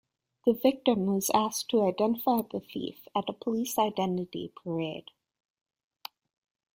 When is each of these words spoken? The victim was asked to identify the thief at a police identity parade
The 0.47 0.53
victim 0.53 1.05
was 1.05 1.29
asked 1.31 1.69
to 1.69 1.83
identify 1.87 2.41
the 2.51 2.59
thief 2.59 3.07
at 3.15 3.29
a 3.29 3.33
police 3.33 3.77
identity 3.77 4.51
parade 4.55 5.11